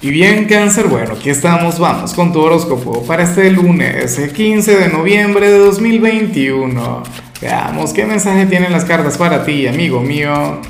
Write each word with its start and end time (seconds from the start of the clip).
Y 0.00 0.10
bien 0.10 0.44
cáncer, 0.44 0.86
bueno, 0.86 1.14
aquí 1.14 1.28
estamos, 1.28 1.80
vamos 1.80 2.14
con 2.14 2.32
tu 2.32 2.38
horóscopo 2.40 3.02
para 3.04 3.24
este 3.24 3.50
lunes, 3.50 4.16
el 4.20 4.32
15 4.32 4.76
de 4.76 4.88
noviembre 4.90 5.50
de 5.50 5.58
2021. 5.58 7.02
Veamos 7.42 7.92
qué 7.92 8.04
mensaje 8.04 8.46
tienen 8.46 8.70
las 8.70 8.84
cartas 8.84 9.18
para 9.18 9.44
ti, 9.44 9.66
amigo 9.66 10.00
mío. 10.00 10.60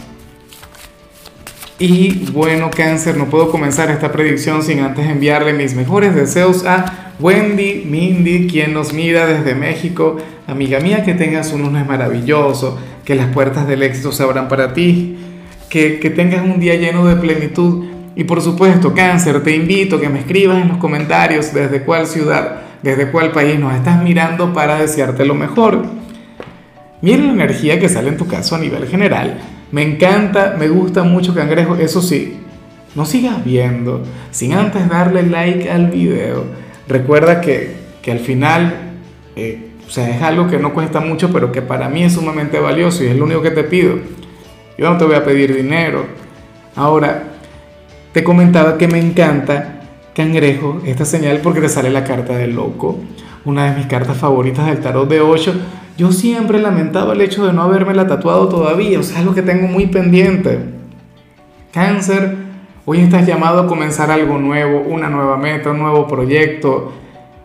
Y 1.78 2.30
bueno 2.32 2.70
cáncer, 2.70 3.18
no 3.18 3.26
puedo 3.26 3.50
comenzar 3.50 3.90
esta 3.90 4.10
predicción 4.10 4.62
sin 4.62 4.80
antes 4.80 5.06
enviarle 5.06 5.52
mis 5.52 5.74
mejores 5.74 6.14
deseos 6.14 6.64
a 6.64 7.12
Wendy, 7.20 7.84
Mindy, 7.84 8.46
quien 8.46 8.72
nos 8.72 8.94
mira 8.94 9.26
desde 9.26 9.54
México. 9.54 10.16
Amiga 10.46 10.80
mía, 10.80 11.04
que 11.04 11.12
tengas 11.12 11.52
un 11.52 11.60
lunes 11.62 11.86
maravilloso, 11.86 12.78
que 13.04 13.14
las 13.14 13.26
puertas 13.26 13.68
del 13.68 13.82
éxito 13.82 14.10
se 14.10 14.22
abran 14.22 14.48
para 14.48 14.72
ti, 14.72 15.18
que, 15.68 16.00
que 16.00 16.08
tengas 16.08 16.46
un 16.46 16.60
día 16.60 16.76
lleno 16.76 17.04
de 17.04 17.16
plenitud 17.16 17.97
y 18.18 18.24
por 18.24 18.42
supuesto, 18.42 18.92
cáncer, 18.92 19.44
te 19.44 19.54
invito 19.54 19.94
a 19.94 20.00
que 20.00 20.08
me 20.08 20.18
escribas 20.18 20.60
en 20.60 20.66
los 20.66 20.78
comentarios 20.78 21.54
desde 21.54 21.82
cuál 21.82 22.04
ciudad, 22.08 22.62
desde 22.82 23.12
cuál 23.12 23.30
país 23.30 23.60
nos 23.60 23.72
estás 23.72 24.02
mirando 24.02 24.52
para 24.52 24.80
desearte 24.80 25.24
lo 25.24 25.36
mejor. 25.36 25.84
Mira 27.00 27.22
la 27.22 27.30
energía 27.30 27.78
que 27.78 27.88
sale 27.88 28.08
en 28.08 28.16
tu 28.16 28.26
caso 28.26 28.56
a 28.56 28.58
nivel 28.58 28.88
general. 28.88 29.38
Me 29.70 29.82
encanta, 29.82 30.56
me 30.58 30.66
gusta 30.66 31.04
mucho 31.04 31.32
cangrejo, 31.32 31.76
eso 31.76 32.02
sí, 32.02 32.38
no 32.96 33.06
sigas 33.06 33.44
viendo 33.44 34.02
sin 34.32 34.52
antes 34.54 34.88
darle 34.88 35.22
like 35.22 35.70
al 35.70 35.86
video. 35.86 36.44
Recuerda 36.88 37.40
que, 37.40 37.76
que 38.02 38.10
al 38.10 38.18
final, 38.18 38.74
eh, 39.36 39.68
o 39.86 39.90
sea, 39.90 40.10
es 40.10 40.20
algo 40.22 40.48
que 40.48 40.58
no 40.58 40.74
cuesta 40.74 40.98
mucho, 40.98 41.32
pero 41.32 41.52
que 41.52 41.62
para 41.62 41.88
mí 41.88 42.02
es 42.02 42.14
sumamente 42.14 42.58
valioso 42.58 43.04
y 43.04 43.06
es 43.06 43.16
lo 43.16 43.26
único 43.26 43.42
que 43.42 43.52
te 43.52 43.62
pido. 43.62 43.94
Yo 44.76 44.90
no 44.90 44.98
te 44.98 45.04
voy 45.04 45.14
a 45.14 45.24
pedir 45.24 45.54
dinero. 45.54 46.04
Ahora, 46.74 47.27
te 48.18 48.24
comentaba 48.24 48.76
que 48.78 48.88
me 48.88 48.98
encanta 48.98 49.80
Cangrejo, 50.12 50.80
esta 50.84 51.04
señal, 51.04 51.38
porque 51.40 51.60
te 51.60 51.68
sale 51.68 51.88
la 51.88 52.02
carta 52.02 52.36
del 52.36 52.56
loco, 52.56 52.98
una 53.44 53.70
de 53.70 53.76
mis 53.76 53.86
cartas 53.86 54.16
favoritas 54.16 54.66
del 54.66 54.80
tarot 54.80 55.08
de 55.08 55.20
8. 55.20 55.54
Yo 55.96 56.10
siempre 56.10 56.58
he 56.58 56.60
lamentado 56.60 57.12
el 57.12 57.20
hecho 57.20 57.46
de 57.46 57.52
no 57.52 57.62
haberme 57.62 57.94
tatuado 58.06 58.48
todavía, 58.48 58.98
o 58.98 59.04
sea, 59.04 59.14
es 59.14 59.20
algo 59.20 59.36
que 59.36 59.42
tengo 59.42 59.68
muy 59.68 59.86
pendiente. 59.86 60.58
Cáncer, 61.70 62.34
hoy 62.86 63.02
estás 63.02 63.24
llamado 63.24 63.60
a 63.60 63.66
comenzar 63.68 64.10
algo 64.10 64.36
nuevo, 64.36 64.80
una 64.80 65.08
nueva 65.08 65.36
meta, 65.36 65.70
un 65.70 65.78
nuevo 65.78 66.08
proyecto. 66.08 66.90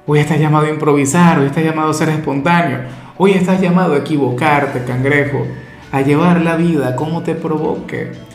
Hoy 0.08 0.18
estás 0.18 0.40
llamado 0.40 0.66
a 0.66 0.70
improvisar, 0.72 1.38
hoy 1.38 1.46
estás 1.46 1.64
llamado 1.64 1.92
a 1.92 1.94
ser 1.94 2.10
espontáneo. 2.10 2.80
Hoy 3.20 3.34
estás 3.34 3.62
llamado 3.62 3.94
a 3.94 3.98
equivocarte, 3.98 4.86
cangrejo, 4.86 5.46
a 5.92 6.02
llevar 6.02 6.42
la 6.42 6.56
vida 6.56 6.96
como 6.96 7.22
te 7.22 7.36
provoque 7.36 8.33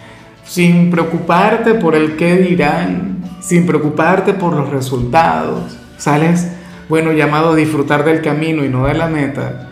sin 0.49 0.91
preocuparte 0.91 1.75
por 1.75 1.95
el 1.95 2.17
qué 2.17 2.37
dirán, 2.37 3.19
sin 3.41 3.67
preocuparte 3.67 4.33
por 4.33 4.55
los 4.55 4.71
resultados. 4.71 5.77
Sales, 5.99 6.51
bueno, 6.89 7.13
llamado 7.13 7.53
a 7.53 7.57
disfrutar 7.57 8.03
del 8.03 8.23
camino 8.23 8.65
y 8.65 8.69
no 8.69 8.87
de 8.87 8.95
la 8.95 9.09
meta. 9.09 9.69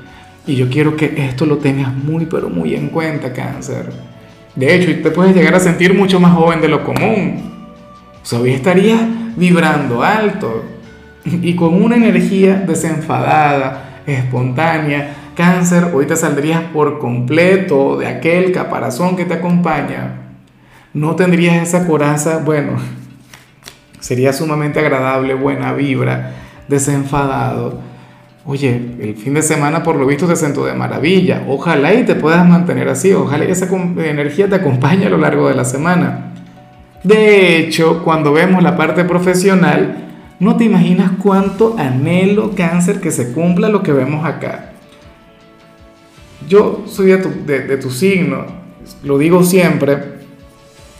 Y 0.47 0.55
yo 0.55 0.69
quiero 0.69 0.95
que 0.95 1.15
esto 1.17 1.47
lo 1.47 1.57
tengas 1.57 1.95
muy, 1.95 2.27
pero 2.27 2.51
muy 2.51 2.75
en 2.75 2.89
cuenta, 2.89 3.33
cáncer. 3.33 3.91
De 4.55 4.75
hecho, 4.75 5.03
te 5.03 5.11
puedes 5.11 5.35
llegar 5.35 5.55
a 5.55 5.61
sentir 5.61 5.95
mucho 5.95 6.21
más 6.21 6.35
joven 6.35 6.61
de 6.61 6.69
lo 6.69 6.85
común. 6.85 7.55
O 8.23 8.27
sea, 8.27 8.41
hoy 8.41 8.51
estarías 8.51 9.01
vibrando 9.35 10.03
alto 10.03 10.63
y 11.25 11.57
con 11.57 11.83
una 11.83 11.97
energía 11.97 12.65
desenfadada, 12.67 14.03
espontánea. 14.07 15.15
Cáncer, 15.35 15.91
hoy 15.95 16.07
te 16.07 16.17
saldrías 16.17 16.61
por 16.73 16.99
completo 16.99 17.97
de 17.97 18.07
aquel 18.07 18.53
caparazón 18.53 19.17
que 19.17 19.25
te 19.25 19.35
acompaña 19.35 20.26
no 20.97 21.15
tendrías 21.15 21.57
esa 21.57 21.87
coraza, 21.87 22.39
bueno, 22.39 22.79
sería 24.01 24.33
sumamente 24.33 24.81
agradable, 24.81 25.35
buena 25.35 25.75
vibra, 25.75 26.33
desenfadado. 26.69 27.81
Oye, 28.47 28.95
el 28.99 29.15
fin 29.15 29.35
de 29.35 29.43
semana 29.43 29.83
por 29.83 29.97
lo 29.97 30.07
visto 30.07 30.27
te 30.27 30.37
sentó 30.37 30.65
de 30.65 30.73
maravilla. 30.73 31.45
Ojalá 31.49 31.93
y 31.93 32.05
te 32.05 32.15
puedas 32.15 32.49
mantener 32.49 32.89
así, 32.89 33.13
ojalá 33.13 33.45
y 33.45 33.51
esa 33.51 33.69
energía 33.99 34.49
te 34.49 34.55
acompañe 34.55 35.05
a 35.05 35.11
lo 35.11 35.19
largo 35.19 35.49
de 35.49 35.55
la 35.55 35.67
semana. 35.67 36.33
De 37.05 37.59
hecho, 37.59 38.03
cuando 38.03 38.33
vemos 38.33 38.63
la 38.63 38.79
parte 38.79 39.05
profesional, 39.05 40.09
no 40.41 40.57
te 40.57 40.65
imaginas 40.65 41.11
cuánto 41.23 41.77
anhelo 41.79 42.53
cáncer 42.57 43.03
que 43.03 43.11
se 43.11 43.33
cumpla 43.33 43.69
lo 43.69 43.83
que 43.83 43.93
vemos 43.93 44.25
acá. 44.25 44.71
Yo 46.49 46.85
soy 46.87 47.09
de 47.09 47.19
tu, 47.19 47.45
de 47.45 47.77
tu 47.77 47.91
signo, 47.91 48.47
lo 49.05 49.19
digo 49.19 49.43
siempre, 49.43 50.16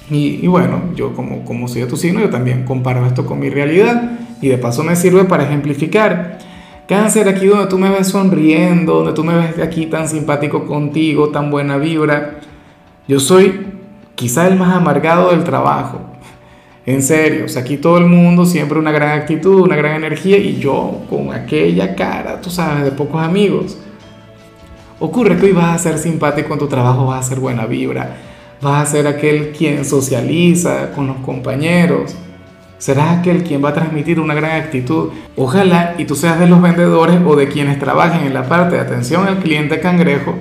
y, 0.09 0.47
bueno, 0.47 0.83
yo 0.95 1.15
como, 1.15 1.45
como 1.45 1.67
soy 1.67 1.81
de 1.81 1.89
tu 1.89 1.97
signo, 1.97 2.21
yo 2.21 2.31
también 2.31 2.65
comparo 2.65 3.05
esto 3.07 3.27
con 3.27 3.41
mi 3.41 3.51
realidad 3.51 4.19
y 4.41 4.49
de 4.49 4.59
paso 4.59 4.85
me 4.85 4.95
sirve 4.95 5.25
para 5.25 5.45
ejemplificar. 5.45 6.39
Cáncer, 6.87 7.29
aquí 7.29 7.47
donde 7.47 7.67
tú 7.67 7.79
me 7.79 7.91
ves 7.91 8.09
sonriendo, 8.09 8.99
donde 8.99 9.13
tú 9.13 9.25
me 9.25 9.35
ves 9.35 9.59
aquí 9.59 9.87
tan 9.87 10.09
simpático 10.09 10.65
contigo, 10.67 11.31
tan 11.31 11.51
buena 11.51 11.77
vibra, 11.77 12.39
yo 13.09 13.19
soy 13.19 13.67
quizá 14.15 14.47
el 14.47 14.57
más 14.57 14.77
amargado 14.77 15.31
del 15.31 15.43
trabajo. 15.43 16.01
En 16.87 17.03
serio, 17.03 17.47
o 17.47 17.49
sea, 17.49 17.63
aquí 17.63 17.77
todo 17.77 17.99
el 17.99 18.07
mundo 18.07 18.47
siempre 18.47 18.79
una 18.79 18.93
gran 18.93 19.19
actitud, 19.19 19.63
una 19.63 19.75
gran 19.75 19.97
energía 19.97 20.39
y 20.39 20.61
yo 20.61 21.03
con 21.11 21.33
aquella 21.33 21.97
cara, 21.97 22.41
tú 22.41 22.49
sabes, 22.49 22.85
de 22.85 22.93
pocos 22.93 23.21
amigos. 23.21 23.77
Ocurre 25.01 25.37
que 25.37 25.47
hoy 25.47 25.53
vas 25.53 25.75
a 25.75 25.79
ser 25.79 25.99
simpático 25.99 26.53
en 26.53 26.61
tu 26.61 26.69
trabajo, 26.69 27.07
vas 27.07 27.27
a 27.27 27.29
ser 27.29 27.41
buena 27.41 27.67
vibra 27.67 28.17
vas 28.61 28.83
a 28.83 28.91
ser 28.91 29.07
aquel 29.07 29.53
quien 29.53 29.85
socializa 29.85 30.93
con 30.93 31.07
los 31.07 31.17
compañeros, 31.19 32.15
serás 32.79 33.19
aquel 33.19 33.43
quien 33.43 33.65
va 33.65 33.71
a 33.71 33.75
transmitir 33.75 34.21
una 34.21 34.35
gran 34.35 34.63
actitud. 34.63 35.11
Ojalá 35.37 35.95
y 35.99 36.05
tú 36.05 36.15
seas 36.15 36.39
de 36.39 36.47
los 36.47 36.61
vendedores 36.61 37.19
o 37.25 37.37
de 37.37 37.49
quienes 37.49 37.79
trabajen 37.79 38.27
en 38.27 38.35
la 38.35 38.45
parte 38.45 38.77
de 38.77 38.83
atención 38.83 39.27
al 39.27 39.39
cliente 39.39 39.81
cangrejo, 39.81 40.35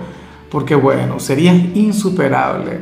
porque 0.50 0.76
bueno, 0.76 1.20
serías 1.20 1.56
insuperable. 1.74 2.80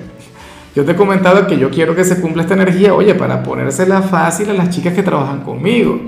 Yo 0.76 0.84
te 0.86 0.94
he 0.94 0.96
comentado 0.96 1.46
que 1.46 1.58
yo 1.58 1.70
quiero 1.70 1.96
que 1.96 2.04
se 2.04 2.20
cumpla 2.20 2.42
esta 2.42 2.56
energía, 2.56 2.96
oye, 2.96 3.14
para 3.14 3.44
ponérsela 3.44 4.02
fácil 4.02 4.50
a 4.50 4.54
las 4.54 4.70
chicas 4.70 4.94
que 4.94 5.04
trabajan 5.04 5.42
conmigo, 5.42 6.00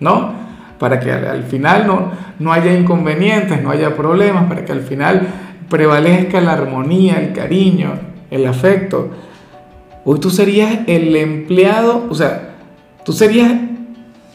¿no? 0.00 0.32
Para 0.78 0.98
que 0.98 1.12
al, 1.12 1.42
final 1.44 1.86
no, 1.86 2.12
no 2.38 2.52
haya 2.52 2.72
inconvenientes, 2.72 3.62
no 3.62 3.70
haya 3.70 3.94
problemas, 3.94 4.44
para 4.44 4.64
que 4.64 4.72
al 4.72 4.80
final 4.80 5.28
prevalezca 5.68 6.40
la 6.40 6.54
armonía, 6.54 7.20
el 7.20 7.34
cariño, 7.34 8.07
el 8.30 8.46
afecto. 8.46 9.10
Hoy 10.04 10.20
tú 10.20 10.30
serías 10.30 10.80
el 10.86 11.14
empleado, 11.16 12.06
o 12.08 12.14
sea, 12.14 12.56
tú 13.04 13.12
serías 13.12 13.52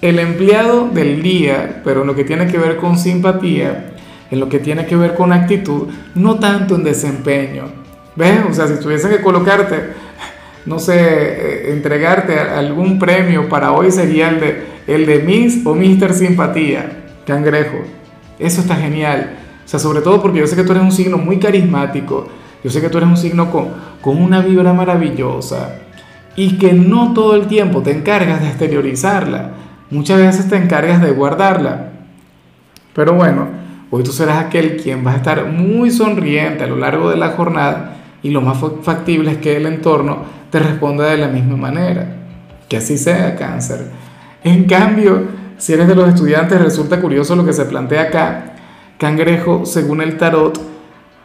el 0.02 0.20
empleado 0.20 0.90
del 0.90 1.24
día, 1.24 1.82
pero 1.84 2.02
en 2.02 2.08
lo 2.08 2.16
que 2.16 2.24
tiene 2.24 2.48
que 2.48 2.58
ver 2.58 2.78
con 2.78 2.98
simpatía, 2.98 3.94
en 4.30 4.40
lo 4.40 4.50
que 4.50 4.60
tiene 4.60 4.86
que 4.86 4.96
ver 4.96 5.16
con 5.16 5.32
actitud, 5.32 5.88
no 6.16 6.40
tanto 6.40 6.76
en 6.76 6.84
desempeño. 6.84 7.66
¿Ves? 8.16 8.42
O 8.50 8.54
sea, 8.54 8.68
si 8.68 8.80
tuviese 8.80 9.10
que 9.10 9.22
colocarte, 9.22 9.76
no 10.66 10.78
sé, 10.78 10.96
eh, 10.98 11.72
entregarte 11.72 12.40
algún 12.40 13.00
premio 13.00 13.50
para 13.50 13.72
hoy 13.72 13.92
sería 13.92 14.30
el 14.30 14.40
de, 14.40 14.64
el 14.88 15.06
de 15.06 15.20
Miss 15.20 15.66
o 15.66 15.74
Mister 15.74 16.14
Simpatía, 16.14 17.06
cangrejo. 17.26 17.78
Eso 18.38 18.62
está 18.62 18.76
genial. 18.76 19.38
O 19.66 19.68
sea, 19.68 19.80
sobre 19.80 20.02
todo 20.02 20.22
porque 20.22 20.40
yo 20.40 20.48
sé 20.48 20.56
que 20.56 20.64
tú 20.64 20.74
eres 20.74 20.84
un 20.84 20.92
signo 20.92 21.18
muy 21.18 21.38
carismático, 21.40 22.28
yo 22.64 22.70
sé 22.70 22.82
que 22.82 22.90
tú 22.90 22.98
eres 22.98 23.10
un 23.10 23.18
signo 23.18 23.52
con, 23.52 23.70
con 24.02 24.22
una 24.22 24.42
vibra 24.42 24.74
maravillosa 24.74 25.76
y 26.36 26.58
que 26.58 26.74
no 26.74 27.14
todo 27.14 27.36
el 27.36 27.48
tiempo 27.48 27.82
te 27.82 27.92
encargas 27.92 28.42
de 28.42 28.48
exteriorizarla. 28.48 29.52
Muchas 29.90 30.20
veces 30.20 30.50
te 30.50 30.56
encargas 30.56 31.02
de 31.02 31.12
guardarla. 31.12 31.90
Pero 32.96 33.14
bueno, 33.14 33.48
hoy 33.92 34.04
tú 34.04 34.12
serás 34.12 34.38
aquel 34.38 34.78
quien 34.78 35.06
va 35.06 35.12
a 35.12 35.18
estar 35.18 35.46
muy 35.46 35.92
sonriente 35.92 36.64
a 36.64 36.68
lo 36.68 36.78
largo 36.78 37.10
de 37.10 37.18
la 37.18 37.32
jornada 37.32 37.98
y 38.24 38.30
lo 38.30 38.42
más 38.42 38.58
factible 38.82 39.32
es 39.32 39.38
que 39.38 39.58
el 39.58 39.66
entorno 39.66 40.24
te 40.50 40.60
responda 40.60 41.06
de 41.06 41.18
la 41.18 41.28
misma 41.28 41.58
manera. 41.58 42.16
Que 42.70 42.78
así 42.78 42.98
sea, 42.98 43.36
cáncer. 43.36 43.92
En 44.44 44.64
cambio, 44.66 45.24
si 45.58 45.74
eres 45.74 45.88
de 45.88 45.96
los 45.96 46.10
estudiantes, 46.10 46.62
resulta 46.62 47.02
curioso 47.02 47.36
lo 47.36 47.46
que 47.46 47.54
se 47.54 47.66
plantea 47.66 48.04
acá. 48.04 48.56
Cangrejo, 48.98 49.66
según 49.66 50.02
el 50.02 50.18
tarot, 50.18 50.60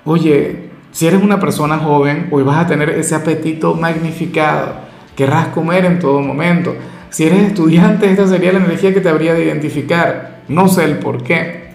oye, 0.04 0.67
si 0.92 1.06
eres 1.06 1.22
una 1.22 1.38
persona 1.38 1.78
joven, 1.78 2.28
hoy 2.30 2.42
vas 2.42 2.58
a 2.58 2.66
tener 2.66 2.90
ese 2.90 3.14
apetito 3.14 3.74
magnificado, 3.74 4.76
querrás 5.14 5.48
comer 5.48 5.84
en 5.84 5.98
todo 5.98 6.20
momento. 6.20 6.74
Si 7.10 7.24
eres 7.24 7.42
estudiante, 7.42 8.10
esta 8.10 8.26
sería 8.26 8.52
la 8.52 8.58
energía 8.58 8.92
que 8.92 9.00
te 9.00 9.08
habría 9.08 9.34
de 9.34 9.44
identificar. 9.44 10.40
No 10.48 10.68
sé 10.68 10.84
el 10.84 10.98
por 10.98 11.22
qué. 11.22 11.72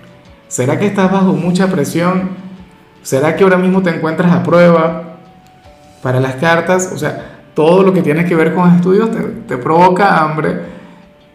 ¿Será 0.48 0.78
que 0.78 0.86
estás 0.86 1.12
bajo 1.12 1.34
mucha 1.34 1.68
presión? 1.68 2.30
¿Será 3.02 3.36
que 3.36 3.44
ahora 3.44 3.58
mismo 3.58 3.82
te 3.82 3.90
encuentras 3.90 4.32
a 4.32 4.44
prueba 4.44 5.18
para 6.02 6.20
las 6.20 6.36
cartas? 6.36 6.92
O 6.94 6.98
sea, 6.98 7.42
todo 7.54 7.84
lo 7.84 7.94
que 7.94 8.02
tiene 8.02 8.26
que 8.26 8.36
ver 8.36 8.54
con 8.54 8.76
estudios 8.76 9.12
te, 9.12 9.20
te 9.20 9.58
provoca 9.58 10.24
hambre. 10.24 10.62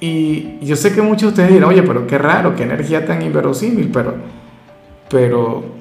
Y 0.01 0.59
yo 0.65 0.77
sé 0.77 0.95
que 0.95 1.03
muchos 1.03 1.23
de 1.23 1.29
ustedes 1.29 1.53
dirán, 1.53 1.71
oye, 1.71 1.83
pero 1.83 2.07
qué 2.07 2.19
raro, 2.19 2.55
qué 2.55 2.63
energía 2.63 3.05
tan 3.05 3.21
inverosímil, 3.23 3.91
pero, 3.93 4.15
pero 5.11 5.78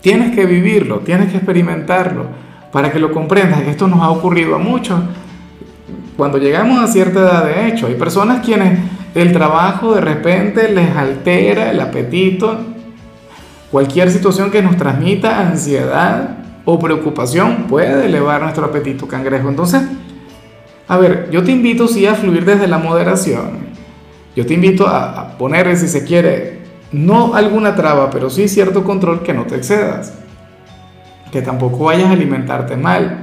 Tienes 0.00 0.34
que 0.34 0.46
vivirlo, 0.46 1.00
tienes 1.00 1.30
que 1.30 1.36
experimentarlo 1.36 2.26
para 2.72 2.90
que 2.90 2.98
lo 2.98 3.12
comprendas. 3.12 3.60
Esto 3.62 3.86
nos 3.86 4.00
ha 4.00 4.10
ocurrido 4.10 4.54
a 4.54 4.58
muchos. 4.58 5.00
cuando 6.16 6.38
llegamos 6.38 6.82
a 6.82 6.86
cierta 6.86 7.20
edad, 7.20 7.44
de 7.44 7.68
hecho, 7.68 7.86
hay 7.86 7.94
personas 7.94 8.44
quienes 8.44 8.78
el 9.14 9.32
trabajo 9.32 9.94
de 9.94 10.02
repente 10.02 10.70
les 10.70 10.94
altera 10.94 11.70
el 11.70 11.80
apetito, 11.80 12.58
cualquier 13.70 14.10
situación 14.10 14.50
que 14.50 14.62
nos 14.62 14.76
transmita 14.76 15.40
ansiedad 15.40 16.38
o 16.64 16.78
preocupación 16.78 17.64
puede 17.68 18.06
elevar 18.06 18.42
nuestro 18.42 18.66
apetito 18.66 19.08
cangrejo. 19.08 19.48
Entonces, 19.48 19.82
a 20.86 20.98
ver, 20.98 21.28
yo 21.30 21.42
te 21.42 21.52
invito 21.52 21.88
sí 21.88 22.06
a 22.06 22.14
fluir 22.14 22.44
desde 22.44 22.66
la 22.66 22.78
moderación. 22.78 23.70
Yo 24.36 24.46
te 24.46 24.54
invito 24.54 24.86
a, 24.86 25.20
a 25.20 25.38
poner, 25.38 25.74
si 25.76 25.88
se 25.88 26.04
quiere, 26.04 26.59
no 26.92 27.34
alguna 27.34 27.74
traba, 27.74 28.10
pero 28.10 28.30
sí 28.30 28.48
cierto 28.48 28.84
control 28.84 29.22
que 29.22 29.32
no 29.32 29.44
te 29.44 29.56
excedas. 29.56 30.12
Que 31.30 31.42
tampoco 31.42 31.84
vayas 31.84 32.08
a 32.08 32.12
alimentarte 32.12 32.76
mal. 32.76 33.18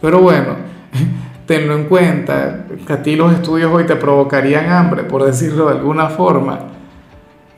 Pero 0.00 0.20
bueno, 0.20 0.56
tenlo 1.46 1.74
en 1.74 1.84
cuenta, 1.84 2.66
que 2.86 2.92
a 2.92 3.02
ti 3.02 3.16
los 3.16 3.32
estudios 3.32 3.72
hoy 3.72 3.84
te 3.84 3.96
provocarían 3.96 4.70
hambre, 4.70 5.04
por 5.04 5.24
decirlo 5.24 5.66
de 5.66 5.78
alguna 5.78 6.08
forma. 6.08 6.60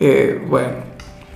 Eh, 0.00 0.44
bueno, 0.48 0.68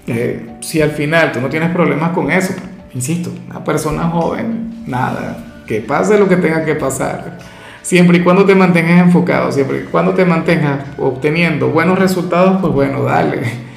eh, 0.07 0.57
si 0.61 0.81
al 0.81 0.91
final 0.91 1.33
tú 1.33 1.41
no 1.41 1.49
tienes 1.49 1.71
problemas 1.71 2.11
con 2.11 2.31
eso, 2.31 2.55
insisto, 2.95 3.31
una 3.49 3.63
persona 3.63 4.05
joven, 4.05 4.85
nada, 4.87 5.63
que 5.67 5.81
pase 5.81 6.19
lo 6.19 6.29
que 6.29 6.37
tenga 6.37 6.65
que 6.65 6.75
pasar. 6.75 7.39
Siempre 7.83 8.19
y 8.19 8.23
cuando 8.23 8.45
te 8.45 8.55
mantengas 8.55 9.01
enfocado, 9.01 9.51
siempre 9.51 9.81
y 9.81 9.85
cuando 9.85 10.13
te 10.13 10.25
mantengas 10.25 10.85
obteniendo 10.99 11.69
buenos 11.69 11.99
resultados, 11.99 12.61
pues 12.61 12.73
bueno, 12.73 13.03
dale. 13.03 13.70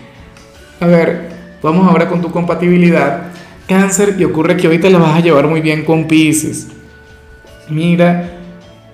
A 0.84 0.86
ver, 0.86 1.30
vamos 1.62 1.88
ahora 1.88 2.10
con 2.10 2.20
tu 2.20 2.30
compatibilidad. 2.30 3.28
Cáncer, 3.70 4.18
y 4.20 4.26
ocurre 4.26 4.58
que 4.58 4.68
te 4.80 4.90
la 4.90 5.00
vas 5.00 5.16
a 5.16 5.22
llevar 5.22 5.48
muy 5.48 5.62
bien 5.62 5.86
con 5.86 6.10
Pisces. 6.10 6.68
Mira, 7.70 8.32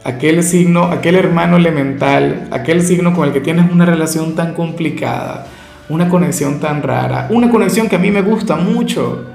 aquel 0.03 0.43
signo, 0.43 0.83
aquel 0.83 1.15
hermano 1.15 1.57
elemental, 1.57 2.47
aquel 2.51 2.83
signo 2.83 3.15
con 3.15 3.27
el 3.27 3.33
que 3.33 3.41
tienes 3.41 3.71
una 3.71 3.87
relación 3.87 4.35
tan 4.35 4.53
complicada, 4.53 5.47
una 5.89 6.09
conexión 6.09 6.59
tan 6.59 6.83
rara, 6.83 7.25
una 7.31 7.49
conexión 7.49 7.89
que 7.89 7.95
a 7.95 7.99
mí 7.99 8.11
me 8.11 8.21
gusta 8.21 8.55
mucho. 8.55 9.25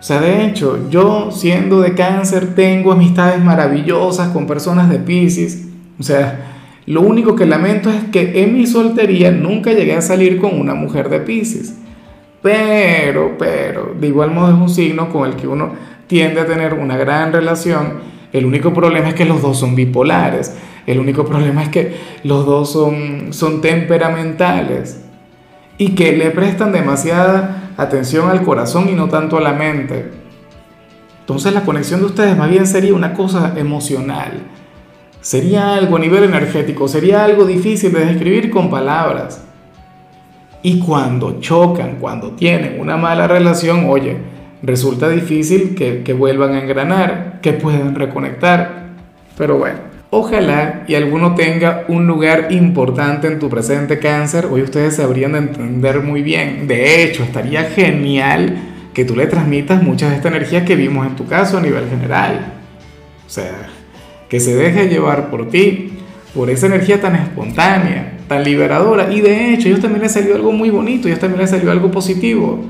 O 0.00 0.02
sea, 0.02 0.20
de 0.20 0.46
hecho, 0.46 0.90
yo 0.90 1.30
siendo 1.30 1.80
de 1.80 1.94
cáncer 1.94 2.56
tengo 2.56 2.90
amistades 2.90 3.40
maravillosas 3.40 4.30
con 4.30 4.48
personas 4.48 4.90
de 4.90 4.98
Pisces. 4.98 5.68
O 6.00 6.02
sea, 6.02 6.54
lo 6.86 7.02
único 7.02 7.36
que 7.36 7.46
lamento 7.46 7.88
es 7.88 8.02
que 8.10 8.42
en 8.42 8.54
mi 8.54 8.66
soltería 8.66 9.30
nunca 9.30 9.72
llegué 9.72 9.94
a 9.94 10.02
salir 10.02 10.40
con 10.40 10.58
una 10.58 10.74
mujer 10.74 11.08
de 11.08 11.20
Pisces. 11.20 11.74
Pero, 12.44 13.36
pero, 13.36 13.92
de 13.98 14.06
igual 14.06 14.30
modo 14.30 14.54
es 14.54 14.60
un 14.60 14.68
signo 14.68 15.08
con 15.08 15.28
el 15.28 15.34
que 15.34 15.48
uno 15.48 15.72
tiende 16.06 16.40
a 16.40 16.46
tener 16.46 16.74
una 16.74 16.96
gran 16.96 17.32
relación 17.32 18.14
el 18.34 18.46
único 18.46 18.74
problema 18.74 19.10
es 19.10 19.14
que 19.14 19.24
los 19.24 19.40
dos 19.40 19.60
son 19.60 19.76
bipolares. 19.76 20.56
El 20.88 20.98
único 20.98 21.24
problema 21.24 21.62
es 21.62 21.68
que 21.68 21.96
los 22.24 22.44
dos 22.44 22.72
son, 22.72 23.32
son 23.32 23.60
temperamentales 23.60 25.02
y 25.78 25.90
que 25.94 26.16
le 26.16 26.32
prestan 26.32 26.72
demasiada 26.72 27.70
atención 27.76 28.28
al 28.28 28.42
corazón 28.42 28.88
y 28.88 28.92
no 28.92 29.08
tanto 29.08 29.38
a 29.38 29.40
la 29.40 29.52
mente. 29.52 30.10
Entonces 31.20 31.54
la 31.54 31.64
conexión 31.64 32.00
de 32.00 32.06
ustedes 32.06 32.36
más 32.36 32.50
bien 32.50 32.66
sería 32.66 32.92
una 32.92 33.14
cosa 33.14 33.54
emocional. 33.56 34.32
Sería 35.20 35.76
algo 35.76 35.94
a 35.94 36.00
nivel 36.00 36.24
energético, 36.24 36.88
sería 36.88 37.24
algo 37.24 37.44
difícil 37.44 37.92
de 37.92 38.04
describir 38.04 38.50
con 38.50 38.68
palabras. 38.68 39.44
Y 40.64 40.78
cuando 40.78 41.40
chocan, 41.40 41.96
cuando 42.00 42.30
tienen 42.30 42.80
una 42.80 42.96
mala 42.96 43.28
relación, 43.28 43.84
oye, 43.86 44.16
resulta 44.62 45.10
difícil 45.10 45.74
que, 45.74 46.02
que 46.02 46.14
vuelvan 46.14 46.54
a 46.54 46.62
engranar, 46.62 47.40
que 47.42 47.52
puedan 47.52 47.94
reconectar. 47.94 48.86
Pero 49.36 49.58
bueno, 49.58 49.76
ojalá 50.08 50.84
y 50.88 50.94
alguno 50.94 51.34
tenga 51.34 51.84
un 51.88 52.06
lugar 52.06 52.50
importante 52.50 53.26
en 53.26 53.38
tu 53.38 53.50
presente 53.50 53.98
cáncer. 53.98 54.46
Hoy 54.50 54.62
ustedes 54.62 54.96
sabrían 54.96 55.32
de 55.32 55.38
entender 55.40 56.00
muy 56.00 56.22
bien. 56.22 56.66
De 56.66 57.04
hecho, 57.04 57.24
estaría 57.24 57.64
genial 57.64 58.56
que 58.94 59.04
tú 59.04 59.14
le 59.14 59.26
transmitas 59.26 59.82
muchas 59.82 60.12
de 60.12 60.16
esta 60.16 60.28
energía 60.28 60.64
que 60.64 60.76
vimos 60.76 61.06
en 61.06 61.14
tu 61.14 61.26
caso 61.26 61.58
a 61.58 61.60
nivel 61.60 61.90
general. 61.90 62.54
O 63.26 63.28
sea, 63.28 63.68
que 64.30 64.40
se 64.40 64.56
deje 64.56 64.88
llevar 64.88 65.28
por 65.28 65.50
ti, 65.50 65.98
por 66.34 66.48
esa 66.48 66.68
energía 66.68 67.02
tan 67.02 67.16
espontánea, 67.16 68.13
liberadora. 68.40 69.12
Y 69.12 69.20
de 69.20 69.52
hecho, 69.52 69.66
a 69.66 69.70
ellos 69.70 69.80
también 69.80 70.02
les 70.02 70.12
salió 70.12 70.34
algo 70.34 70.52
muy 70.52 70.70
bonito, 70.70 71.06
a 71.06 71.10
ellos 71.10 71.20
también 71.20 71.40
les 71.40 71.50
salió 71.50 71.70
algo 71.70 71.90
positivo. 71.90 72.62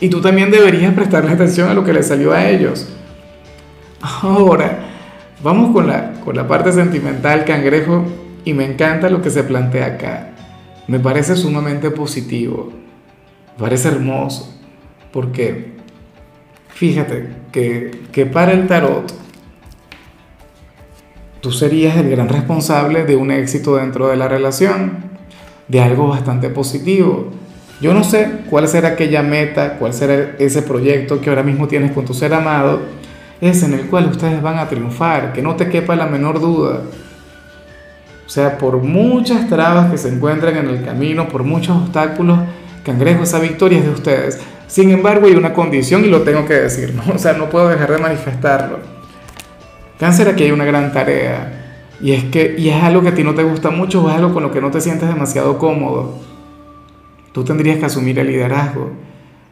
Y 0.00 0.08
tú 0.08 0.20
también 0.20 0.50
deberías 0.50 0.94
prestarle 0.94 1.30
atención 1.30 1.68
a 1.68 1.74
lo 1.74 1.84
que 1.84 1.92
le 1.92 2.02
salió 2.02 2.32
a 2.32 2.48
ellos. 2.48 2.88
Ahora, 4.00 4.80
vamos 5.42 5.72
con 5.72 5.86
la, 5.86 6.12
con 6.24 6.36
la 6.36 6.46
parte 6.46 6.72
sentimental, 6.72 7.44
cangrejo, 7.44 8.04
y 8.44 8.52
me 8.52 8.64
encanta 8.64 9.08
lo 9.08 9.22
que 9.22 9.30
se 9.30 9.44
plantea 9.44 9.86
acá. 9.86 10.30
Me 10.86 11.00
parece 11.00 11.36
sumamente 11.36 11.90
positivo, 11.90 12.72
parece 13.58 13.88
hermoso, 13.88 14.54
porque 15.12 15.72
fíjate 16.68 17.30
que, 17.52 18.02
que 18.12 18.26
para 18.26 18.52
el 18.52 18.66
tarot, 18.66 19.10
tú 21.44 21.52
serías 21.52 21.96
el 21.96 22.10
gran 22.10 22.28
responsable 22.28 23.04
de 23.04 23.14
un 23.14 23.30
éxito 23.30 23.76
dentro 23.76 24.08
de 24.08 24.16
la 24.16 24.26
relación, 24.26 25.04
de 25.68 25.80
algo 25.80 26.08
bastante 26.08 26.50
positivo 26.50 27.30
yo 27.80 27.92
no 27.92 28.04
sé 28.04 28.30
cuál 28.48 28.68
será 28.68 28.90
aquella 28.90 29.22
meta, 29.22 29.76
cuál 29.78 29.92
será 29.92 30.36
ese 30.38 30.62
proyecto 30.62 31.20
que 31.20 31.28
ahora 31.28 31.42
mismo 31.42 31.66
tienes 31.68 31.92
con 31.92 32.04
tu 32.04 32.14
ser 32.14 32.32
amado, 32.32 32.80
es 33.40 33.62
en 33.62 33.74
el 33.74 33.86
cual 33.88 34.06
ustedes 34.06 34.40
van 34.40 34.58
a 34.58 34.68
triunfar, 34.68 35.32
que 35.32 35.42
no 35.42 35.56
te 35.56 35.68
quepa 35.68 35.96
la 35.96 36.06
menor 36.06 36.40
duda. 36.40 36.82
O 38.26 38.28
sea, 38.28 38.56
por 38.56 38.78
muchas 38.78 39.48
trabas 39.48 39.90
que 39.90 39.98
se 39.98 40.08
encuentran 40.08 40.56
en 40.56 40.68
el 40.68 40.82
camino, 40.82 41.28
por 41.28 41.42
muchos 41.42 41.76
obstáculos, 41.76 42.38
cangrejo, 42.84 43.24
esa 43.24 43.38
victoria 43.38 43.80
es 43.80 43.84
de 43.84 43.90
ustedes. 43.90 44.40
Sin 44.66 44.90
embargo, 44.90 45.26
hay 45.26 45.34
una 45.34 45.52
condición 45.52 46.04
y 46.04 46.08
lo 46.08 46.22
tengo 46.22 46.46
que 46.46 46.54
decir, 46.54 46.94
¿no? 46.94 47.02
O 47.14 47.18
sea, 47.18 47.34
no 47.34 47.50
puedo 47.50 47.68
dejar 47.68 47.90
de 47.90 47.98
manifestarlo. 47.98 48.93
Cáncer, 49.98 50.28
aquí 50.28 50.44
hay 50.44 50.50
una 50.50 50.64
gran 50.64 50.92
tarea. 50.92 51.64
Y 52.00 52.12
es 52.12 52.24
que, 52.24 52.54
y 52.58 52.68
es 52.68 52.82
algo 52.82 53.02
que 53.02 53.08
a 53.08 53.14
ti 53.14 53.22
no 53.22 53.34
te 53.34 53.44
gusta 53.44 53.70
mucho 53.70 54.02
o 54.02 54.10
es 54.10 54.16
algo 54.16 54.34
con 54.34 54.42
lo 54.42 54.50
que 54.50 54.60
no 54.60 54.70
te 54.70 54.80
sientes 54.80 55.08
demasiado 55.08 55.58
cómodo. 55.58 56.18
Tú 57.32 57.44
tendrías 57.44 57.78
que 57.78 57.86
asumir 57.86 58.18
el 58.18 58.26
liderazgo. 58.26 58.90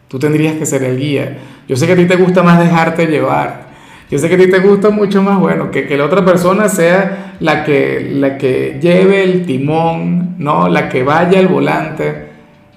Tú 0.08 0.18
tendrías 0.18 0.56
que 0.56 0.66
ser 0.66 0.82
el 0.82 0.98
guía. 0.98 1.38
Yo 1.68 1.76
sé 1.76 1.86
que 1.86 1.92
a 1.92 1.96
ti 1.96 2.04
te 2.04 2.16
gusta 2.16 2.42
más 2.42 2.58
dejarte 2.58 3.06
llevar. 3.06 3.72
Yo 4.10 4.18
sé 4.18 4.28
que 4.28 4.34
a 4.34 4.38
ti 4.38 4.50
te 4.50 4.58
gusta 4.58 4.90
mucho 4.90 5.22
más, 5.22 5.38
bueno, 5.40 5.70
que, 5.70 5.86
que 5.86 5.96
la 5.96 6.04
otra 6.04 6.24
persona 6.24 6.68
sea 6.68 7.36
la 7.40 7.64
que, 7.64 8.10
la 8.12 8.36
que 8.36 8.78
lleve 8.80 9.24
el 9.24 9.46
timón, 9.46 10.34
¿no? 10.38 10.68
La 10.68 10.90
que 10.90 11.02
vaya 11.02 11.38
al 11.38 11.48
volante. 11.48 12.26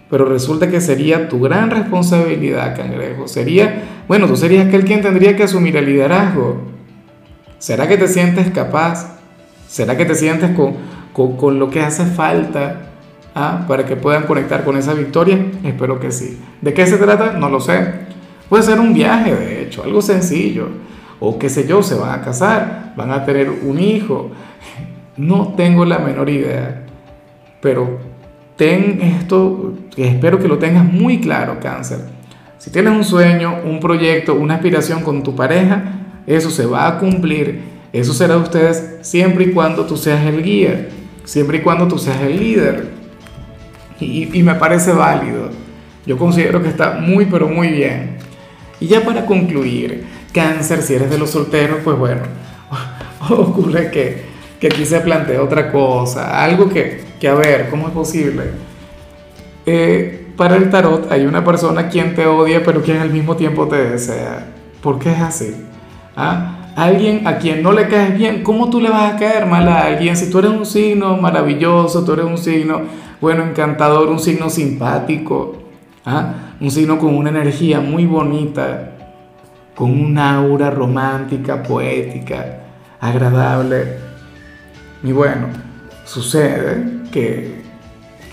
Pero 0.10 0.26
resulta 0.26 0.70
que 0.70 0.80
sería 0.80 1.28
tu 1.28 1.42
gran 1.42 1.72
responsabilidad, 1.72 2.76
cangrejo. 2.78 3.28
Sería, 3.28 3.84
bueno, 4.08 4.28
tú 4.28 4.38
serías 4.38 4.68
aquel 4.68 4.86
quien 4.86 5.02
tendría 5.02 5.36
que 5.36 5.44
asumir 5.44 5.76
el 5.76 5.88
liderazgo. 5.88 6.75
¿Será 7.66 7.88
que 7.88 7.98
te 7.98 8.08
sientes 8.08 8.52
capaz? 8.52 9.18
¿Será 9.68 9.98
que 9.98 10.06
te 10.06 10.14
sientes 10.14 10.52
con, 10.52 10.76
con, 11.14 11.36
con 11.36 11.58
lo 11.58 11.72
que 11.72 11.82
hace 11.82 12.06
falta? 12.06 12.92
¿ah? 13.34 13.66
para 13.68 13.88
que 13.88 13.96
puedan 13.96 14.28
conectar 14.28 14.64
con 14.64 14.78
esa 14.78 14.94
victoria? 14.94 15.44
Espero 15.64 16.00
que 16.00 16.12
sí. 16.12 16.40
¿De 16.62 16.76
qué 16.76 16.86
se 16.86 16.98
trata? 16.98 17.32
No 17.32 17.50
lo 17.50 17.60
sé. 17.60 18.06
Puede 18.50 18.62
ser 18.62 18.80
un 18.80 18.94
viaje, 18.94 19.34
de 19.34 19.64
hecho, 19.64 19.84
algo 19.84 20.04
sencillo. 20.04 20.68
O 21.20 21.40
qué 21.40 21.50
sé 21.50 21.66
yo, 21.66 21.82
se 21.82 21.96
van 21.96 22.20
a 22.20 22.22
casar, 22.22 22.94
van 22.96 23.10
a 23.10 23.26
tener 23.26 23.50
un 23.50 23.80
hijo. 23.80 24.30
No 25.18 25.56
tengo 25.58 25.86
la 25.86 25.98
menor 25.98 26.30
idea. 26.30 26.86
Pero 27.62 27.98
ten 28.58 29.02
esto, 29.02 29.74
espero 29.98 30.38
que 30.38 30.48
lo 30.48 30.60
tengas 30.60 30.86
muy 30.86 31.20
claro, 31.20 31.60
cáncer. 31.60 32.02
Si 32.60 32.70
tienes 32.70 32.94
un 32.94 33.04
sueño, 33.04 33.62
un 33.66 33.80
proyecto, 33.80 34.36
una 34.36 34.54
aspiración 34.54 35.02
con 35.02 35.24
tu 35.24 35.36
pareja, 35.36 36.05
eso 36.28 36.50
se 36.50 36.66
va 36.66 36.88
a 36.88 36.98
cumplir. 37.00 37.62
Eso 37.94 38.14
será 38.14 38.36
de 38.36 38.42
ustedes 38.42 38.98
siempre 39.02 39.46
y 39.46 39.52
cuando 39.52 39.86
tú 39.86 39.96
seas 39.96 40.26
el 40.26 40.44
guía, 40.44 40.90
siempre 41.24 41.60
y 41.60 41.62
cuando 41.62 41.88
tú 41.88 41.98
seas 41.98 42.20
el 42.22 42.40
líder. 42.40 42.90
Y, 44.00 44.44
me 44.44 44.56
parece 44.56 44.92
válido. 44.92 45.50
Yo 46.06 46.18
considero 46.18 46.62
que 46.62 46.68
está 46.68 47.00
muy, 47.00 47.26
pero 47.26 47.48
muy 47.48 47.70
bien. 47.70 48.18
Y 48.80 48.88
ya 48.88 49.02
para 49.02 49.26
concluir, 49.26 50.04
cáncer, 50.34 50.82
si 50.82 50.96
eres 50.96 51.10
de 51.10 51.18
los 51.18 51.30
solteros, 51.30 51.78
pues 51.84 51.98
bueno, 51.98 52.22
ocurre 53.30 53.90
que, 53.90 54.24
que 54.60 54.68
aquí 54.68 54.86
se 54.86 55.00
plantea 55.00 55.42
otra 55.42 55.72
cosa, 55.72 56.44
algo 56.44 56.68
que, 56.68 57.02
que, 57.20 57.30
a 57.30 57.36
ver, 57.36 57.70
¿cómo 57.70 57.88
es 57.88 57.94
posible? 57.94 58.44
Eh, 59.66 60.28
para 60.36 60.58
el 60.58 60.70
tarot 60.70 61.10
hay 61.10 61.26
una 61.26 61.46
persona 61.46 61.88
quien 61.88 62.14
te 62.14 62.28
odia, 62.28 62.62
pero 62.64 62.82
quien 62.82 62.98
al 62.98 63.10
mismo 63.10 63.38
tiempo 63.38 63.68
te 63.70 63.78
desea. 63.78 64.48
¿Por 64.82 65.00
qué 65.00 65.14
es 65.14 65.22
así? 65.22 65.56
¿Ah? 66.16 66.72
Alguien 66.76 67.26
a 67.28 67.38
quien 67.38 67.64
no 67.64 67.72
le 67.72 67.88
caes 67.88 68.18
bien, 68.18 68.44
¿cómo 68.44 68.70
tú 68.70 68.82
le 68.82 68.90
vas 68.90 69.14
a 69.14 69.18
caer 69.18 69.46
mal 69.46 69.68
a 69.68 69.86
alguien 69.86 70.18
si 70.18 70.30
tú 70.30 70.40
eres 70.40 70.52
un 70.52 70.66
signo 70.66 71.16
maravilloso, 71.18 72.04
tú 72.04 72.14
eres 72.14 72.26
un 72.26 72.38
signo 72.38 72.82
bueno, 73.22 73.44
encantador, 73.44 74.10
un 74.10 74.20
signo 74.20 74.50
simpático, 74.50 75.58
¿ah? 76.06 76.34
un 76.60 76.70
signo 76.70 77.00
con 77.00 77.16
una 77.16 77.30
energía 77.30 77.80
muy 77.80 78.06
bonita, 78.06 78.92
con 79.74 79.92
una 79.92 80.36
aura 80.36 80.70
romántica, 80.70 81.64
poética, 81.64 82.60
agradable. 83.00 83.98
Y 85.04 85.12
bueno, 85.12 85.48
sucede 86.04 87.04
que, 87.12 87.64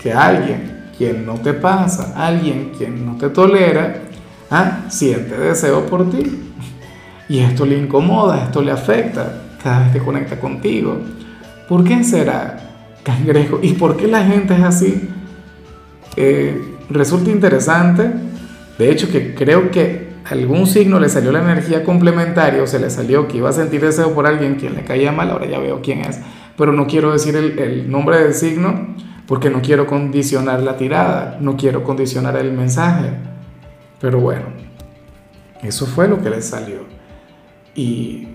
que 0.01 0.11
alguien 0.11 0.89
quien 0.97 1.25
no 1.25 1.35
te 1.35 1.53
pasa, 1.53 2.13
alguien 2.15 2.71
quien 2.77 3.05
no 3.05 3.17
te 3.17 3.29
tolera, 3.29 3.95
¿ah? 4.51 4.81
siente 4.89 5.37
deseo 5.37 5.85
por 5.85 6.09
ti. 6.09 6.51
Y 7.33 7.39
esto 7.39 7.65
le 7.65 7.75
incomoda, 7.75 8.43
esto 8.43 8.61
le 8.61 8.69
afecta 8.69 9.41
cada 9.63 9.85
vez 9.85 9.93
que 9.93 9.97
conecta 9.97 10.39
contigo. 10.39 10.99
¿Por 11.67 11.83
qué 11.83 12.03
será, 12.03 12.59
cangrejo? 13.01 13.57
¿Y 13.59 13.73
por 13.73 13.97
qué 13.97 14.07
la 14.07 14.23
gente 14.23 14.53
es 14.53 14.61
así? 14.61 15.09
Eh, 16.15 16.75
resulta 16.91 17.31
interesante, 17.31 18.11
de 18.77 18.91
hecho 18.91 19.09
que 19.09 19.33
creo 19.33 19.71
que 19.71 20.09
algún 20.25 20.67
signo 20.67 20.99
le 20.99 21.09
salió 21.09 21.31
la 21.31 21.41
energía 21.41 21.83
complementaria 21.83 22.61
o 22.61 22.67
se 22.67 22.77
le 22.77 22.91
salió 22.91 23.27
que 23.27 23.37
iba 23.37 23.49
a 23.49 23.53
sentir 23.53 23.81
deseo 23.81 24.13
por 24.13 24.27
alguien 24.27 24.53
quien 24.53 24.75
le 24.75 24.83
caía 24.83 25.11
mal, 25.11 25.31
ahora 25.31 25.47
ya 25.47 25.57
veo 25.57 25.81
quién 25.81 26.01
es, 26.01 26.19
pero 26.55 26.71
no 26.71 26.85
quiero 26.85 27.13
decir 27.13 27.35
el 27.35 27.89
nombre 27.89 28.21
del 28.21 28.35
signo 28.35 28.95
porque 29.25 29.49
no 29.49 29.63
quiero 29.63 29.87
condicionar 29.87 30.61
la 30.61 30.77
tirada, 30.77 31.39
no 31.41 31.57
quiero 31.57 31.83
condicionar 31.83 32.37
el 32.37 32.51
mensaje. 32.53 33.09
Pero 33.99 34.19
bueno, 34.19 34.43
eso 35.63 35.87
fue 35.87 36.07
lo 36.07 36.21
que 36.21 36.29
le 36.29 36.39
salió. 36.39 36.82
Y, 37.75 38.27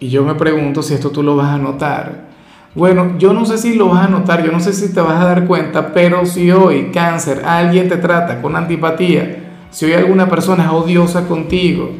y 0.00 0.08
yo 0.08 0.24
me 0.24 0.34
pregunto 0.34 0.82
si 0.82 0.94
esto 0.94 1.10
tú 1.10 1.22
lo 1.22 1.36
vas 1.36 1.50
a 1.50 1.58
notar. 1.58 2.32
Bueno, 2.74 3.18
yo 3.18 3.34
no 3.34 3.44
sé 3.44 3.58
si 3.58 3.74
lo 3.74 3.88
vas 3.90 4.06
a 4.06 4.08
notar, 4.08 4.42
yo 4.42 4.50
no 4.50 4.58
sé 4.58 4.72
si 4.72 4.94
te 4.94 5.00
vas 5.00 5.20
a 5.20 5.26
dar 5.26 5.46
cuenta, 5.46 5.92
pero 5.92 6.24
si 6.24 6.50
hoy, 6.50 6.90
cáncer, 6.92 7.42
alguien 7.44 7.88
te 7.88 7.98
trata 7.98 8.40
con 8.40 8.56
antipatía, 8.56 9.66
si 9.70 9.84
hoy 9.84 9.92
alguna 9.92 10.26
persona 10.28 10.64
es 10.64 10.70
odiosa 10.70 11.28
contigo, 11.28 11.90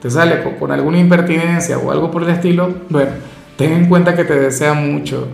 te 0.00 0.10
sale 0.10 0.42
con, 0.58 0.72
alguna 0.72 0.98
impertinencia 0.98 1.76
o 1.76 1.92
algo 1.92 2.10
por 2.10 2.22
el 2.22 2.30
estilo, 2.30 2.72
bueno, 2.88 3.10
ten 3.56 3.72
en 3.72 3.86
cuenta 3.86 4.16
que 4.16 4.24
te 4.24 4.34
desea 4.34 4.72
mucho, 4.72 5.28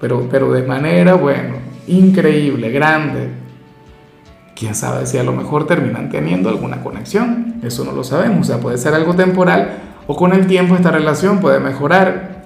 pero, 0.00 0.28
pero 0.30 0.52
de 0.52 0.62
manera, 0.62 1.14
bueno, 1.14 1.56
increíble, 1.88 2.70
grande. 2.70 3.28
Quién 4.54 4.76
sabe 4.76 5.06
si 5.06 5.18
a 5.18 5.24
lo 5.24 5.32
mejor 5.32 5.66
terminan 5.66 6.08
teniendo 6.08 6.48
alguna 6.48 6.84
conexión, 6.84 7.56
eso 7.64 7.84
no 7.84 7.90
lo 7.90 8.04
sabemos, 8.04 8.42
o 8.42 8.44
sea, 8.44 8.60
puede 8.60 8.78
ser 8.78 8.94
algo 8.94 9.14
temporal 9.14 9.95
o 10.06 10.16
con 10.16 10.32
el 10.32 10.46
tiempo 10.46 10.74
esta 10.74 10.90
relación 10.90 11.40
puede 11.40 11.60
mejorar. 11.60 12.42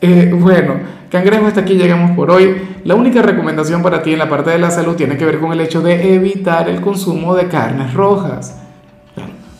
Eh, 0.00 0.32
bueno, 0.34 0.74
cangrejo, 1.10 1.46
hasta 1.46 1.60
aquí 1.60 1.74
llegamos 1.74 2.12
por 2.16 2.30
hoy. 2.30 2.56
La 2.84 2.94
única 2.94 3.22
recomendación 3.22 3.82
para 3.82 4.02
ti 4.02 4.12
en 4.12 4.18
la 4.18 4.28
parte 4.28 4.50
de 4.50 4.58
la 4.58 4.70
salud 4.70 4.96
tiene 4.96 5.16
que 5.16 5.24
ver 5.24 5.38
con 5.38 5.52
el 5.52 5.60
hecho 5.60 5.82
de 5.82 6.14
evitar 6.14 6.68
el 6.68 6.80
consumo 6.80 7.34
de 7.34 7.48
carnes 7.48 7.94
rojas. 7.94 8.60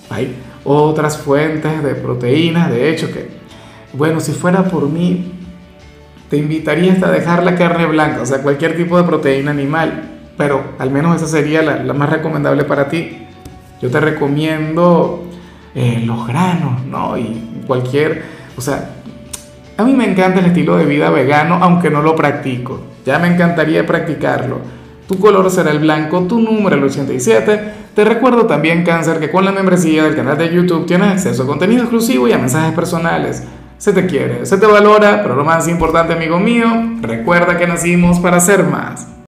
hay 0.09 0.37
otras 0.65 1.19
fuentes 1.19 1.83
de 1.83 1.95
proteínas, 1.95 2.71
de 2.71 2.91
hecho 2.91 3.11
que, 3.13 3.29
bueno, 3.93 4.21
si 4.21 4.33
fuera 4.33 4.65
por 4.65 4.89
mí, 4.89 5.33
te 6.29 6.37
invitaría 6.37 6.93
hasta 6.93 7.11
dejar 7.11 7.43
la 7.43 7.57
carne 7.57 7.87
blanca, 7.87 8.23
o 8.23 8.27
sea, 8.27 8.43
cualquier 8.43 8.77
tipo 8.77 8.97
de 8.97 9.05
proteína 9.05 9.51
animal, 9.51 10.03
pero 10.37 10.63
al 10.79 10.91
menos 10.91 11.17
esa 11.17 11.27
sería 11.27 11.63
la, 11.63 11.93
más 11.93 12.09
recomendable 12.09 12.65
para 12.65 12.89
ti. 12.89 13.27
Yo 13.83 13.91
te 13.91 13.99
recomiendo 13.99 15.30
eh, 15.75 16.03
los 16.05 16.27
granos, 16.27 16.85
¿no? 16.85 17.17
Y 17.17 17.63
cualquier, 17.67 18.23
o 18.57 18.61
sea, 18.61 18.91
a 19.77 19.85
mí 19.85 19.93
me 19.93 20.11
encanta 20.11 20.41
el 20.41 20.47
estilo 20.47 20.77
de 20.77 20.85
vida 20.85 21.11
vegano, 21.11 21.59
aunque 21.61 21.91
no 21.91 22.03
lo 22.03 22.15
practico. 22.15 22.81
Ya 23.07 23.19
me 23.19 23.29
encantaría 23.29 23.87
practicarlo. 23.87 24.59
Tu 25.09 25.19
color 25.19 25.51
será 25.51 25.71
el 25.71 25.79
blanco, 25.79 26.21
tu 26.23 26.41
número 26.41 26.77
el 26.77 26.85
87. 26.85 27.61
Te 27.95 28.05
recuerdo 28.05 28.47
también, 28.47 28.85
Cáncer, 28.85 29.19
que 29.19 29.31
con 29.31 29.45
la 29.45 29.53
membresía 29.53 30.05
del 30.05 30.15
canal 30.15 30.39
de 30.39 30.53
YouTube 30.53 30.87
tienes 30.87 31.09
acceso 31.09 31.43
a 31.43 31.47
contenido 31.47 31.83
exclusivo 31.83 32.29
y 32.29 32.33
a 32.33 32.39
mensajes 32.39 32.73
personales 32.73 33.43
se 33.81 33.95
te 33.95 34.05
quiere, 34.05 34.45
se 34.45 34.59
te 34.59 34.67
valora, 34.67 35.23
pero 35.23 35.35
lo 35.35 35.43
más 35.43 35.67
importante, 35.67 36.13
amigo 36.13 36.39
mío, 36.39 36.67
recuerda 37.01 37.57
que 37.57 37.67
nacimos 37.67 38.21
para 38.21 38.39
ser 38.39 38.63
más. 38.65 39.09